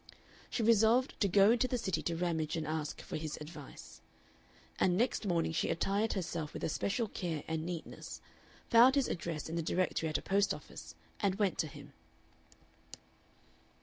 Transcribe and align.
She 0.49 0.63
resolved 0.63 1.19
to 1.19 1.27
go 1.27 1.51
into 1.51 1.67
the 1.67 1.77
City 1.77 2.01
to 2.01 2.15
Ramage 2.15 2.55
and 2.55 2.65
ask 2.65 3.01
for 3.03 3.17
his 3.17 3.37
advice. 3.39 4.01
And 4.79 4.97
next 4.97 5.27
morning 5.27 5.51
she 5.51 5.69
attired 5.69 6.13
herself 6.13 6.53
with 6.55 6.63
especial 6.63 7.07
care 7.07 7.43
and 7.47 7.63
neatness, 7.67 8.19
found 8.71 8.95
his 8.95 9.07
address 9.07 9.47
in 9.47 9.57
the 9.57 9.61
Directory 9.61 10.09
at 10.09 10.17
a 10.17 10.23
post 10.23 10.55
office, 10.55 10.95
and 11.19 11.35
went 11.35 11.59
to 11.59 11.67
him. 11.67 11.93